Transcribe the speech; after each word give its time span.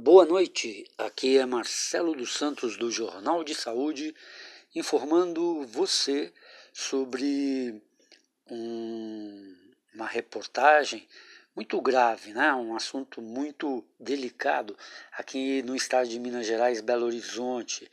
Boa 0.00 0.24
noite, 0.24 0.88
aqui 0.96 1.38
é 1.38 1.44
Marcelo 1.44 2.14
dos 2.14 2.34
Santos 2.34 2.76
do 2.76 2.88
Jornal 2.88 3.42
de 3.42 3.52
Saúde, 3.52 4.14
informando 4.72 5.66
você 5.66 6.32
sobre 6.72 7.82
um, 8.48 9.56
uma 9.92 10.06
reportagem 10.06 11.08
muito 11.52 11.80
grave, 11.80 12.32
né? 12.32 12.52
um 12.54 12.76
assunto 12.76 13.20
muito 13.20 13.84
delicado 13.98 14.78
aqui 15.10 15.62
no 15.62 15.74
estado 15.74 16.08
de 16.08 16.20
Minas 16.20 16.46
Gerais, 16.46 16.80
Belo 16.80 17.04
Horizonte. 17.04 17.90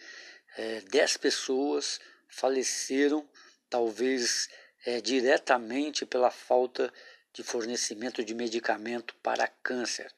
É, 0.55 0.81
dez 0.81 1.17
pessoas 1.17 1.99
faleceram, 2.29 3.27
talvez 3.67 4.47
é, 4.85 5.01
diretamente 5.01 6.05
pela 6.05 6.29
falta 6.29 6.93
de 7.33 7.41
fornecimento 7.41 8.23
de 8.23 8.35
medicamento 8.35 9.15
para 9.23 9.47
câncer. 9.47 10.13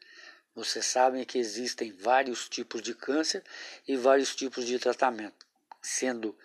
Vocês 0.58 0.88
sabem 0.88 1.24
que 1.24 1.38
existem 1.38 1.92
vários 1.92 2.50
tipos 2.50 2.82
de 2.82 2.96
câncer 2.96 3.44
e 3.88 3.96
vários 3.96 4.36
tipos 4.36 4.66
de 4.66 4.80
tratamento, 4.80 5.46
sendo 5.84 6.36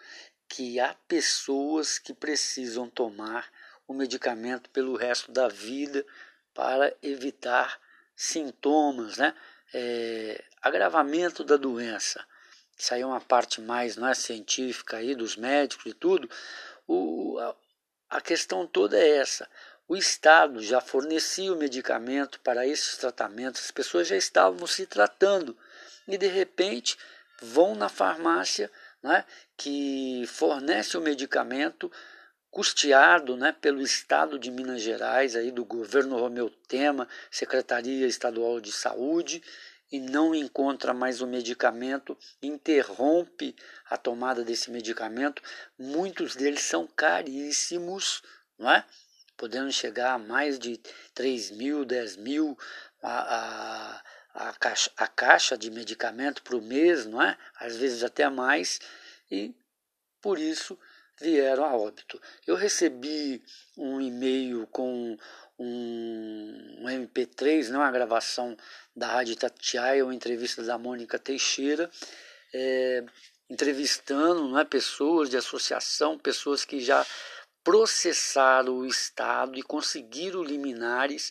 que 0.47 0.79
há 0.79 0.95
pessoas 1.09 1.99
que 1.99 2.13
precisam 2.13 2.91
tomar 2.91 3.51
o 3.89 3.95
medicamento 3.95 4.69
pelo 4.69 4.97
resto 4.97 5.33
da 5.33 5.49
vida 5.49 6.05
para 6.53 6.95
evitar 7.03 7.81
sintomas, 8.15 9.17
né? 9.17 9.35
É, 9.73 10.45
agravamento 10.61 11.43
da 11.43 11.57
doença. 11.57 12.23
Isso 12.77 12.93
aí 12.93 13.01
é 13.01 13.07
uma 13.07 13.19
parte 13.19 13.63
mais 13.63 13.97
não 13.97 14.07
é, 14.07 14.13
científica 14.13 14.99
aí 14.99 15.15
dos 15.15 15.37
médicos 15.37 15.87
e 15.87 15.95
tudo. 15.95 16.29
O, 16.87 17.39
a, 17.39 17.57
a 18.11 18.21
questão 18.21 18.67
toda 18.67 18.99
é 18.99 19.17
essa. 19.17 19.49
O 19.93 19.97
Estado 19.97 20.63
já 20.63 20.81
fornecia 20.81 21.53
o 21.53 21.57
medicamento 21.59 22.41
para 22.41 22.67
esses 22.67 22.97
tratamentos, 22.97 23.63
as 23.63 23.71
pessoas 23.71 24.09
já 24.09 24.17
estavam 24.17 24.67
se 24.67 24.87
tratando 24.87 25.55
e 26.09 26.17
de 26.17 26.29
repente 26.29 26.97
vão 27.43 27.75
na 27.75 27.91
farmácia 27.91 28.71
né, 29.03 29.23
que 29.55 30.25
fornece 30.29 30.97
o 30.97 31.01
medicamento 31.03 31.93
custeado 32.51 33.37
né, 33.37 33.53
pelo 33.53 33.83
Estado 33.83 34.39
de 34.39 34.51
Minas 34.51 34.81
Gerais, 34.81 35.37
aí 35.37 35.51
do 35.51 35.63
governo 35.63 36.17
Romeu 36.17 36.49
Tema, 36.67 37.07
Secretaria 37.31 38.07
Estadual 38.07 38.63
de 38.63 38.73
Saúde, 38.73 39.43
e 39.91 40.01
não 40.01 40.35
encontra 40.35 40.95
mais 40.95 41.21
o 41.21 41.27
medicamento, 41.27 42.17
interrompe 42.43 43.55
a 43.91 43.99
tomada 43.99 44.43
desse 44.43 44.71
medicamento. 44.71 45.43
Muitos 45.79 46.35
deles 46.35 46.63
são 46.63 46.87
caríssimos, 46.87 48.23
não 48.59 48.71
é? 48.71 48.87
Podendo 49.37 49.73
chegar 49.73 50.15
a 50.15 50.19
mais 50.19 50.59
de 50.59 50.81
3 51.15 51.51
mil, 51.53 51.85
10 51.85 52.17
mil 52.17 52.59
a, 53.03 54.03
a, 54.35 54.49
a, 54.49 54.53
caixa, 54.55 54.91
a 54.97 55.07
caixa 55.07 55.57
de 55.57 55.71
medicamento 55.71 56.43
o 56.57 56.61
mês, 56.61 57.07
não 57.07 57.21
é? 57.21 57.37
às 57.59 57.77
vezes 57.77 58.03
até 58.03 58.29
mais, 58.29 58.81
e 59.31 59.55
por 60.21 60.39
isso 60.39 60.79
vieram 61.21 61.65
a 61.65 61.77
óbito. 61.77 62.21
Eu 62.47 62.57
recebi 62.57 63.43
um 63.77 64.01
e-mail 64.01 64.67
com 64.69 65.17
um, 65.59 66.77
um 66.81 66.85
MP3, 66.87 67.69
não, 67.69 67.83
a 67.83 67.91
gravação 67.91 68.57
da 68.95 69.07
Rádio 69.07 69.37
Tatiaia, 69.37 70.05
uma 70.05 70.15
entrevista 70.15 70.63
da 70.63 70.77
Mônica 70.77 71.19
Teixeira, 71.19 71.91
é, 72.53 73.05
entrevistando 73.49 74.49
não 74.49 74.59
é, 74.59 74.65
pessoas 74.65 75.31
de 75.31 75.37
associação, 75.37 76.19
pessoas 76.19 76.65
que 76.65 76.81
já 76.81 77.07
processar 77.65 78.69
o 78.69 78.85
Estado 78.87 79.59
e 79.59 79.63
conseguir 79.63 80.37
o 80.37 80.43
liminares 80.43 81.31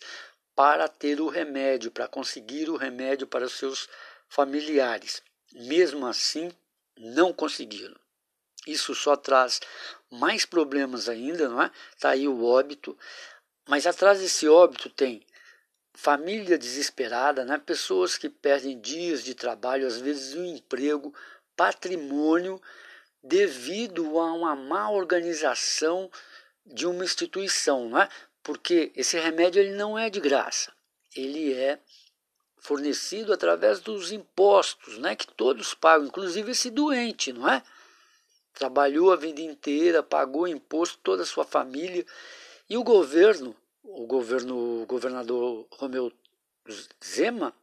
para 0.56 0.88
ter 0.88 1.20
o 1.20 1.28
remédio, 1.28 1.92
para 1.92 2.08
conseguir 2.08 2.70
o 2.70 2.78
remédio 2.78 3.28
para 3.28 3.46
os 3.46 3.54
seus 3.54 3.90
familiares. 4.30 5.22
Mesmo 5.54 6.06
assim, 6.06 6.52
não 6.98 7.34
conseguiram. 7.34 7.96
Isso 8.66 8.94
só 8.94 9.16
traz 9.16 9.60
mais 10.10 10.46
problemas 10.46 11.10
ainda, 11.10 11.50
não 11.50 11.62
é? 11.62 11.72
Está 11.96 12.12
aí 12.12 12.28
o 12.28 12.44
óbito, 12.46 12.98
mas 13.68 13.88
atrás 13.88 14.20
desse 14.20 14.48
óbito 14.48 14.90
tem 14.90 15.26
família 15.94 16.58
desesperada, 16.58 17.44
né? 17.44 17.58
pessoas 17.58 18.18
que 18.18 18.30
perdem 18.30 18.80
dias 18.80 19.24
de 19.24 19.34
trabalho, 19.34 19.88
às 19.88 20.00
vezes 20.00 20.36
um 20.36 20.46
emprego, 20.46 21.14
patrimônio 21.56 22.62
devido 23.24 24.20
a 24.20 24.34
uma 24.34 24.56
má 24.56 24.90
organização 24.90 26.10
de 26.66 26.88
uma 26.88 27.04
instituição, 27.04 27.90
não 27.90 28.02
é? 28.02 28.10
Porque 28.44 28.92
esse 28.96 29.20
remédio 29.20 29.62
ele 29.62 29.76
não 29.76 29.98
é 29.98 30.10
de 30.10 30.20
graça, 30.20 30.72
ele 31.16 31.54
é 31.54 31.80
fornecido 32.58 33.34
através 33.34 33.80
dos 33.80 34.12
impostos, 34.12 34.98
né, 35.00 35.16
que 35.16 35.28
todos 35.28 35.74
pagam, 35.74 36.08
inclusive 36.08 36.52
esse 36.52 36.70
doente, 36.70 37.34
não 37.34 37.50
é? 37.50 37.64
Trabalhou 38.54 39.12
a 39.12 39.16
vida 39.16 39.42
inteira, 39.42 40.04
pagou 40.04 40.48
imposto 40.48 41.00
toda 41.04 41.24
a 41.24 41.26
sua 41.26 41.44
família 41.44 42.06
e 42.70 42.78
o 42.78 42.84
governo, 42.84 43.56
o 43.84 44.06
governo, 44.06 44.84
o 44.84 44.86
governador 44.86 45.68
Romeu 45.72 46.12
Zema 47.04 47.54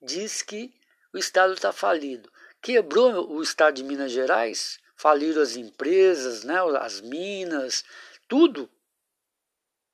diz 0.00 0.42
que 0.42 0.72
o 1.12 1.18
estado 1.18 1.52
está 1.52 1.72
falido. 1.72 2.30
Quebrou 2.62 3.30
o 3.30 3.42
estado 3.42 3.74
de 3.74 3.84
Minas 3.84 4.10
Gerais 4.12 4.78
faliram 4.96 5.42
as 5.42 5.56
empresas, 5.56 6.42
né, 6.42 6.56
as 6.80 7.00
minas, 7.00 7.84
tudo. 8.26 8.68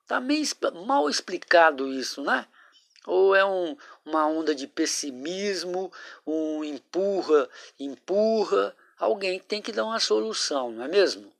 Está 0.01 0.19
meio 0.19 0.45
mal 0.85 1.09
explicado 1.09 1.91
isso, 1.91 2.23
né? 2.23 2.47
Ou 3.05 3.35
é 3.35 3.45
um, 3.45 3.75
uma 4.05 4.25
onda 4.25 4.55
de 4.55 4.65
pessimismo, 4.67 5.91
um 6.25 6.63
empurra, 6.63 7.49
empurra. 7.79 8.75
Alguém 8.97 9.39
tem 9.39 9.61
que 9.61 9.71
dar 9.71 9.85
uma 9.85 9.99
solução, 9.99 10.71
não 10.71 10.83
é 10.83 10.87
mesmo? 10.87 11.33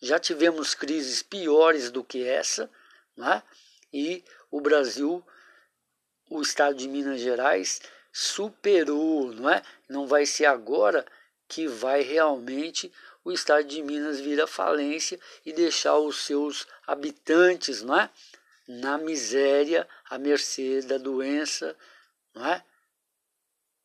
Já 0.00 0.18
tivemos 0.18 0.74
crises 0.74 1.22
piores 1.22 1.90
do 1.90 2.04
que 2.04 2.26
essa, 2.26 2.70
né? 3.16 3.42
e 3.94 4.24
o 4.50 4.60
Brasil, 4.60 5.24
o 6.28 6.42
estado 6.42 6.74
de 6.74 6.88
Minas 6.88 7.20
Gerais, 7.20 7.80
superou, 8.12 9.32
não 9.32 9.48
é? 9.48 9.62
Não 9.88 10.04
vai 10.04 10.26
ser 10.26 10.46
agora 10.46 11.06
que 11.48 11.66
vai 11.66 12.02
realmente 12.02 12.92
o 13.24 13.32
estado 13.32 13.66
de 13.66 13.82
Minas 13.82 14.20
vir 14.20 14.40
à 14.40 14.46
falência 14.46 15.18
e 15.44 15.52
deixar 15.52 15.96
os 15.98 16.24
seus 16.24 16.66
habitantes 16.86 17.82
não 17.82 17.98
é? 17.98 18.10
na 18.66 18.98
miséria, 18.98 19.88
à 20.08 20.18
mercê 20.18 20.80
da 20.82 20.98
doença, 20.98 21.76
não 22.34 22.46
é? 22.46 22.64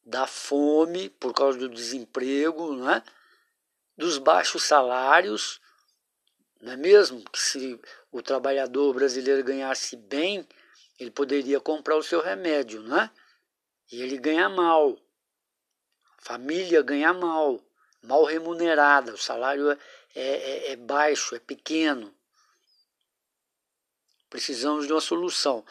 da 0.06 0.26
fome 0.26 1.10
por 1.10 1.34
causa 1.34 1.58
do 1.58 1.70
desemprego, 1.70 2.74
não 2.74 2.90
é? 2.90 3.04
dos 3.98 4.18
baixos 4.18 4.64
salários, 4.64 5.62
não 6.62 6.74
é 6.74 6.78
mesmo? 6.78 7.24
Que 7.30 7.40
se 7.40 7.80
o 8.12 8.22
trabalhador 8.22 8.94
brasileiro 8.94 9.44
ganhasse 9.44 9.96
bem, 9.96 10.48
ele 10.98 11.12
poderia 11.12 11.60
comprar 11.60 11.96
o 11.98 12.04
seu 12.04 12.22
remédio, 12.22 12.82
não 12.82 13.00
é? 13.00 13.12
E 13.92 14.02
ele 14.02 14.18
ganha 14.18 14.50
mal 14.50 14.98
família 16.30 16.84
ganha 16.84 17.12
mal, 17.12 17.60
mal 18.04 18.24
remunerada, 18.24 19.12
o 19.12 19.18
salário 19.18 19.72
é, 19.72 19.78
é, 20.14 20.72
é 20.74 20.76
baixo, 20.76 21.34
é 21.34 21.40
pequeno. 21.40 22.14
Precisamos 24.30 24.86
de 24.86 24.94
uma 24.94 25.02
solução 25.02 25.66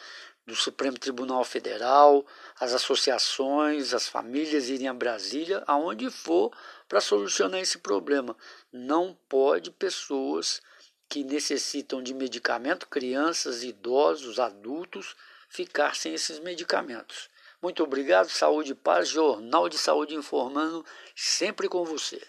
do 0.45 0.57
Supremo 0.57 0.99
Tribunal 0.99 1.45
Federal, 1.45 2.25
as 2.59 2.73
associações, 2.73 3.93
as 3.93 4.09
famílias 4.09 4.67
irem 4.67 4.89
a 4.89 4.93
Brasília, 4.93 5.63
aonde 5.65 6.09
for, 6.09 6.51
para 6.89 6.99
solucionar 6.99 7.61
esse 7.61 7.77
problema. 7.77 8.35
Não 8.69 9.17
pode 9.29 9.71
pessoas 9.71 10.61
que 11.07 11.23
necessitam 11.23 12.03
de 12.03 12.13
medicamento, 12.13 12.85
crianças, 12.89 13.63
idosos, 13.63 14.41
adultos, 14.41 15.15
ficar 15.47 15.95
sem 15.95 16.13
esses 16.13 16.37
medicamentos. 16.39 17.29
Muito 17.61 17.83
obrigado, 17.83 18.29
Saúde 18.29 18.71
e 18.71 18.75
Paz, 18.75 19.09
Jornal 19.09 19.67
de 19.67 19.77
Saúde 19.77 20.15
informando 20.15 20.85
sempre 21.13 21.67
com 21.67 21.83
você. 21.83 22.21